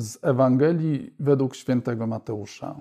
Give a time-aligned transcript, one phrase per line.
[0.00, 2.80] Z Ewangelii według świętego Mateusza.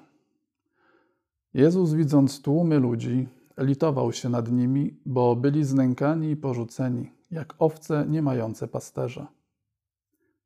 [1.53, 3.27] Jezus, widząc tłumy ludzi,
[3.57, 9.27] litował się nad nimi, bo byli znękani i porzuceni, jak owce nie mające pasterza.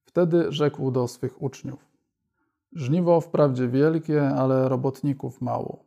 [0.05, 1.85] Wtedy rzekł do swych uczniów:
[2.71, 5.83] Żniwo wprawdzie wielkie, ale robotników mało.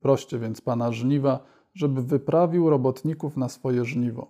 [0.00, 1.40] Proście więc pana żniwa,
[1.74, 4.26] żeby wyprawił robotników na swoje żniwo.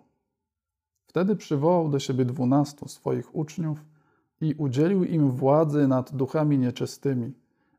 [1.07, 3.85] Wtedy przywołał do siebie dwunastu swoich uczniów
[4.41, 7.33] i udzielił im władzy nad duchami nieczystymi,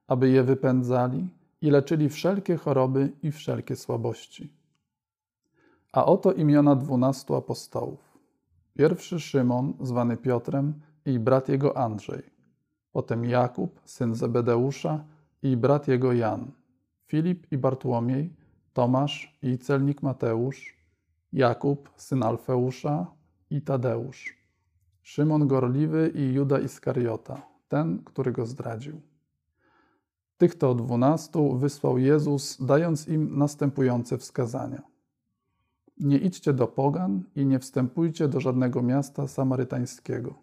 [0.08, 1.27] aby je wypędzali
[1.62, 4.54] i leczyli wszelkie choroby i wszelkie słabości.
[5.91, 8.18] A oto imiona dwunastu apostołów.
[8.77, 10.73] Pierwszy Szymon, zwany Piotrem,
[11.05, 12.23] i brat jego Andrzej.
[12.91, 15.04] Potem Jakub, syn Zebedeusza,
[15.44, 16.52] i brat jego Jan.
[17.07, 18.34] Filip i Bartłomiej,
[18.73, 20.77] Tomasz i celnik Mateusz,
[21.34, 23.07] Jakub, syn Alfeusza
[23.49, 24.38] i Tadeusz,
[25.10, 29.02] Szymon Gorliwy i Juda Iskariota, ten, który go zdradził.
[30.38, 34.82] Tych to dwunastu wysłał Jezus, dając im następujące wskazania.
[35.98, 40.34] Nie idźcie do pogan i nie wstępujcie do żadnego miasta samarytańskiego.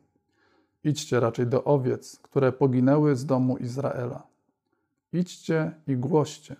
[0.84, 4.26] Idźcie raczej do owiec, które poginęły z domu Izraela.
[5.12, 6.56] Idźcie i głoście.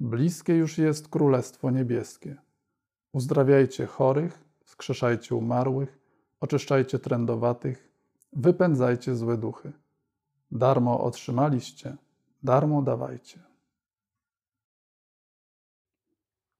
[0.00, 2.36] Bliskie już jest Królestwo Niebieskie.
[3.12, 6.03] Uzdrawiajcie chorych, skrzeszajcie umarłych,
[6.40, 7.92] oczyszczajcie trędowatych,
[8.32, 9.72] wypędzajcie złe duchy.
[10.50, 11.96] Darmo otrzymaliście,
[12.42, 13.42] darmo dawajcie.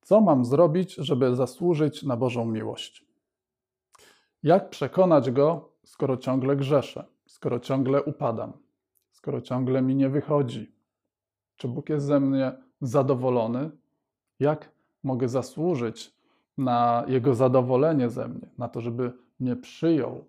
[0.02, 3.05] Co mam zrobić, żeby zasłużyć na Bożą miłość?
[4.42, 8.52] Jak przekonać Go, skoro ciągle grzeszę, skoro ciągle upadam,
[9.11, 10.75] skoro ciągle mi nie wychodzi?
[11.56, 13.70] Czy Bóg jest ze mnie zadowolony?
[14.41, 14.70] Jak
[15.02, 16.14] mogę zasłużyć
[16.58, 20.24] na Jego zadowolenie ze mnie, na to, żeby mnie przyjął?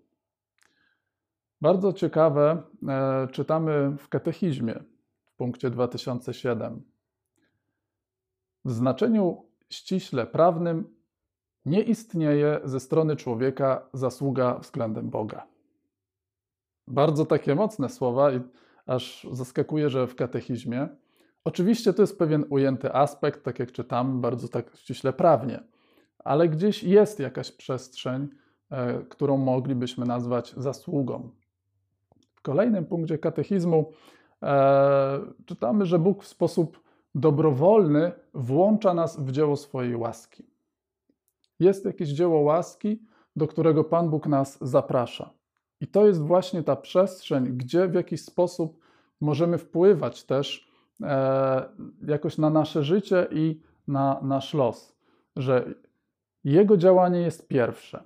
[1.61, 4.83] Bardzo ciekawe e, czytamy w katechizmie
[5.25, 6.83] w punkcie 2007.
[8.65, 10.95] W znaczeniu ściśle prawnym
[11.65, 15.47] nie istnieje ze strony człowieka zasługa względem Boga.
[16.88, 18.39] Bardzo takie mocne słowa i
[18.85, 20.88] aż zaskakuje, że w katechizmie.
[21.44, 25.63] Oczywiście to jest pewien ujęty aspekt, tak jak czytam, bardzo tak ściśle prawnie,
[26.19, 28.27] ale gdzieś jest jakaś przestrzeń,
[29.09, 31.29] którą moglibyśmy nazwać zasługą.
[32.35, 33.91] W kolejnym punkcie katechizmu
[34.43, 36.79] e, czytamy, że Bóg w sposób
[37.15, 40.45] dobrowolny włącza nas w dzieło swojej łaski.
[41.59, 43.01] Jest jakieś dzieło łaski,
[43.35, 45.29] do którego Pan Bóg nas zaprasza.
[45.81, 48.79] I to jest właśnie ta przestrzeń, gdzie w jakiś sposób
[49.21, 50.71] możemy wpływać też
[51.01, 51.69] e,
[52.07, 54.95] jakoś na nasze życie i na nasz los.
[55.35, 55.73] Że
[56.43, 58.03] Jego działanie jest pierwsze,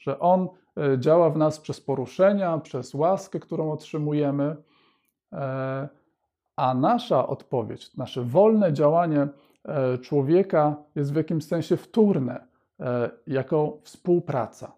[0.00, 4.56] że On e, działa w nas przez poruszenia, przez łaskę, którą otrzymujemy.
[5.32, 5.88] E,
[6.56, 9.28] a nasza odpowiedź, nasze wolne działanie
[9.64, 12.50] e, człowieka jest w jakimś sensie wtórne,
[13.26, 14.72] jako współpraca.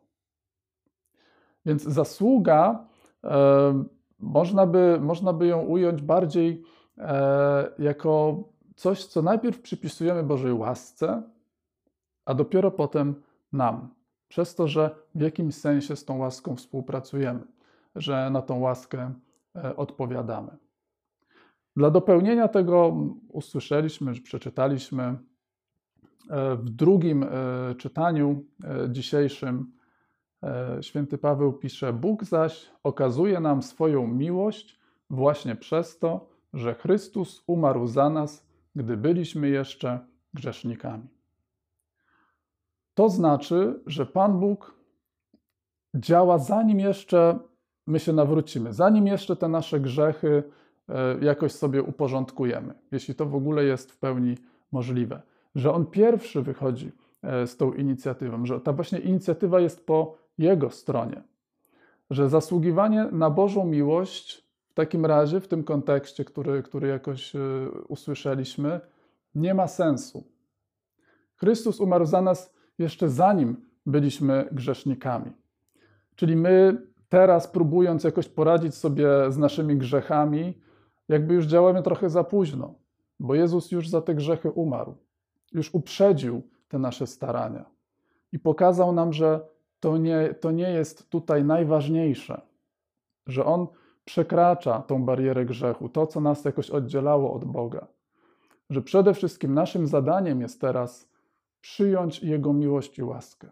[1.66, 2.86] Więc zasługa,
[4.18, 6.62] można by, można by ją ująć bardziej
[7.78, 8.44] jako
[8.76, 11.22] coś, co najpierw przypisujemy Bożej łasce,
[12.24, 13.22] a dopiero potem
[13.52, 13.88] nam,
[14.32, 17.40] przez to, że w jakimś sensie z tą łaską współpracujemy,
[17.94, 19.14] że na tą łaskę
[19.76, 20.56] odpowiadamy.
[21.76, 22.96] Dla dopełnienia tego
[23.28, 25.16] usłyszeliśmy, przeczytaliśmy e,
[26.56, 27.28] w drugim e,
[27.74, 29.72] czytaniu e, dzisiejszym
[30.80, 37.86] święty Paweł pisze: Bóg zaś okazuje nam swoją miłość właśnie przez to, że Chrystus umarł
[37.86, 41.21] za nas, gdy byliśmy jeszcze grzesznikami.
[42.94, 44.74] To znaczy, że Pan Bóg
[45.94, 47.38] działa zanim jeszcze
[47.86, 50.42] my się nawrócimy, zanim jeszcze te nasze grzechy
[50.88, 54.36] E, jakoś sobie uporządkujemy, jeśli to w ogóle jest w pełni
[54.72, 55.22] możliwe.
[55.54, 60.70] Że on pierwszy wychodzi e, z tą inicjatywą, że ta właśnie inicjatywa jest po jego
[60.70, 61.22] stronie.
[62.10, 67.40] Że zasługiwanie na Bożą miłość w takim razie, w tym kontekście, który, który jakoś e,
[67.88, 68.80] usłyszeliśmy,
[69.34, 70.24] nie ma sensu.
[71.36, 75.32] Chrystus umarł za nas jeszcze zanim byliśmy grzesznikami.
[76.14, 80.58] Czyli my teraz, próbując jakoś poradzić sobie z naszymi grzechami,
[81.08, 82.74] jakby już działamy trochę za późno,
[83.20, 84.94] bo Jezus już za te grzechy umarł,
[85.52, 87.64] już uprzedził te nasze starania
[88.32, 89.40] i pokazał nam, że
[89.80, 92.40] to nie, to nie jest tutaj najważniejsze,
[93.26, 93.66] że On
[94.04, 97.86] przekracza tą barierę grzechu, to, co nas jakoś oddzielało od Boga.
[98.70, 101.11] Że przede wszystkim naszym zadaniem jest teraz
[101.62, 103.50] przyjąć Jego miłość i łaskę.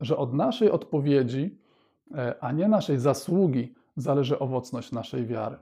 [0.00, 1.58] Że od naszej odpowiedzi,
[2.14, 5.56] e, a nie naszej zasługi zależy owocność naszej wiary.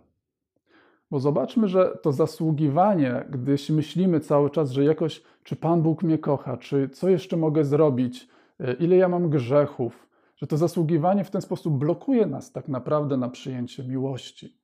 [1.11, 6.19] Bo zobaczmy, że to zasługiwanie, gdyś myślimy cały czas, że jakoś, czy Pan Bóg mnie
[6.19, 8.29] kocha, czy co jeszcze mogę zrobić,
[8.61, 13.17] e, ile ja mam grzechów, że to zasługiwanie w ten sposób blokuje nas tak naprawdę
[13.17, 14.59] na przyjęcie miłości.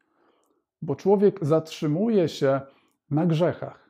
[0.82, 2.60] Bo człowiek zatrzymuje się
[3.10, 3.87] na grzechach,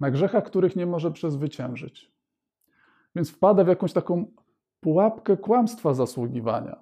[0.00, 2.12] na grzechach, których nie może przezwyciężyć.
[3.16, 4.26] Więc wpada w jakąś taką
[4.80, 6.80] pułapkę kłamstwa zasługiwania.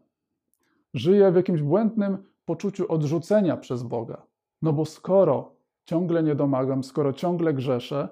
[0.95, 4.23] Żyje w jakimś błędnym poczuciu odrzucenia przez Boga.
[4.63, 5.53] No bo skoro
[5.85, 8.09] ciągle nie domagam, skoro ciągle grzeszę,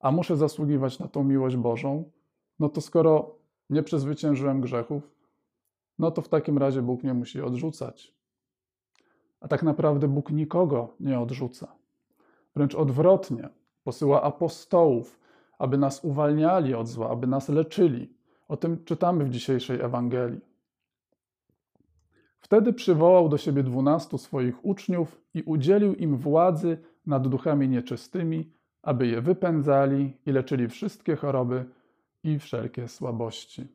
[0.00, 2.10] a muszę zasługiwać na tą miłość Bożą,
[2.58, 3.34] no to skoro
[3.70, 5.10] nie przezwyciężyłem grzechów,
[5.98, 8.14] no to w takim razie Bóg mnie musi odrzucać.
[9.40, 11.76] A tak naprawdę Bóg nikogo nie odrzuca.
[12.56, 13.48] Wręcz odwrotnie,
[13.84, 15.20] posyła apostołów,
[15.58, 18.14] aby nas uwalniali od zła, aby nas leczyli.
[18.48, 20.40] O tym czytamy w dzisiejszej Ewangelii.
[22.40, 29.06] Wtedy przywołał do siebie dwunastu swoich uczniów i udzielił im władzy nad duchami nieczystymi, aby
[29.06, 31.64] je wypędzali i leczyli wszystkie choroby
[32.24, 33.68] i wszelkie słabości.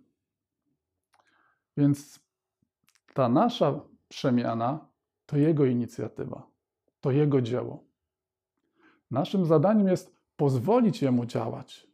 [1.77, 2.19] Więc
[3.13, 4.87] ta nasza przemiana
[5.25, 6.47] to Jego inicjatywa,
[7.01, 7.84] to Jego dzieło.
[9.15, 11.87] Naszym zadaniem jest pozwolić Jemu działać,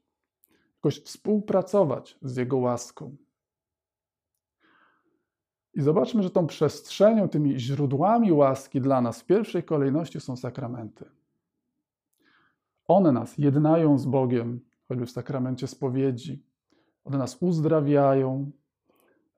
[0.76, 3.16] jakoś współpracować z Jego łaską.
[5.74, 11.06] I zobaczmy, że tą przestrzenią, tymi źródłami łaski dla nas w pierwszej kolejności są sakramenty.
[12.88, 16.44] One nas jednają z Bogiem, choćby w sakramencie spowiedzi.
[17.04, 18.52] One nas uzdrawiają.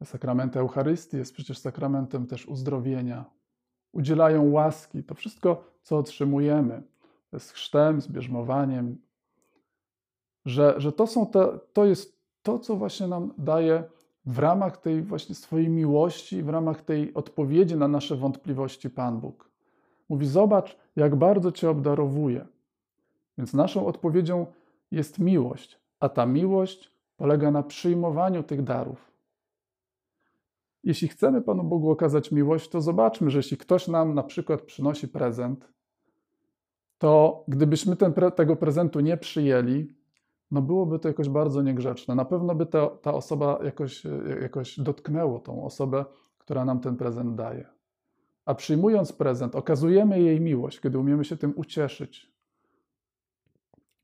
[0.04, 3.26] Sakrament Eucharystii jest przecież sakramentem też uzdrowienia.
[3.92, 5.04] Udzielają łaski.
[5.04, 6.93] To wszystko, co otrzymujemy
[7.40, 8.98] z chrztem, z bierzmowaniem,
[10.46, 13.84] że, że to, są te, to jest to, co właśnie nam daje
[14.26, 19.50] w ramach tej właśnie swojej miłości, w ramach tej odpowiedzi na nasze wątpliwości Pan Bóg.
[20.10, 22.46] Mówi: Zobacz, jak bardzo Cię obdarowuje.
[23.38, 24.46] Więc naszą odpowiedzią
[24.92, 29.12] jest miłość, a ta miłość polega na przyjmowaniu tych darów.
[30.84, 35.08] Jeśli chcemy Panu Bogu okazać miłość, to zobaczmy, że jeśli ktoś nam na przykład przynosi
[35.08, 35.74] prezent,
[37.04, 39.94] to gdybyśmy ten, tego prezentu nie przyjęli,
[40.52, 42.16] no byłoby to jakoś bardzo niegrzeczne.
[42.16, 44.04] Na pewno by ta, ta osoba jakoś,
[44.42, 46.06] jakoś dotknęło tą osobę,
[46.38, 47.68] która nam ten prezent daje.
[48.46, 52.32] A przyjmując prezent, okazujemy jej miłość, kiedy umiemy się tym ucieszyć.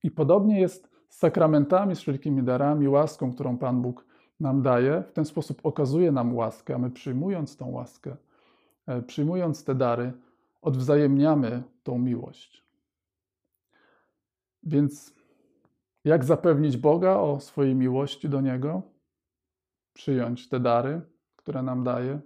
[0.04, 4.06] I podobnie jest z sakramentami, z wszelkimi darami, łaską, którą Pan Bóg
[4.40, 5.04] nam daje.
[5.10, 8.16] W ten sposób okazuje nam łaskę, a my przyjmując tą łaskę,
[8.88, 10.14] e, przyjmując te dary,
[10.62, 12.69] odwzajemniamy tą miłość.
[14.64, 15.14] Więc
[16.04, 18.82] jak zapewnić Boga o swojej miłości do Niego?
[19.94, 21.02] Przyjąć te dary,
[21.36, 22.22] które nam daje,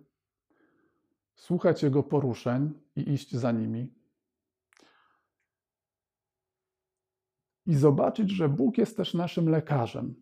[1.36, 3.94] słuchać Jego poruszeń i iść za nimi.
[7.66, 10.16] I zobaczyć, że Bóg jest też naszym lekarzem,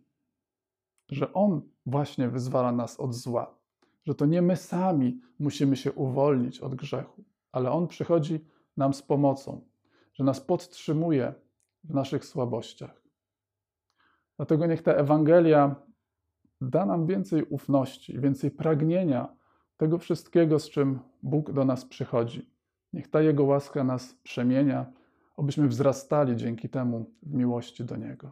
[1.09, 3.59] że On właśnie wyzwala nas od zła,
[4.03, 8.45] że to nie my sami musimy się uwolnić od grzechu, ale On przychodzi
[8.77, 9.67] nam z pomocą,
[10.13, 11.33] że nas podtrzymuje
[11.83, 13.01] w naszych słabościach.
[14.37, 15.75] Dlatego niech ta Ewangelia
[16.61, 19.35] da nam więcej ufności, więcej pragnienia
[19.77, 22.51] tego wszystkiego, z czym Bóg do nas przychodzi.
[22.93, 24.85] Niech ta Jego łaska nas przemienia,
[25.37, 28.31] abyśmy wzrastali dzięki temu w miłości do Niego.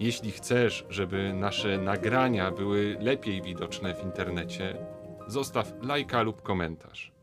[0.00, 4.86] Jeśli chcesz, żeby nasze nagrania były lepiej widoczne w internecie,
[5.26, 7.13] zostaw lajka lub komentarz.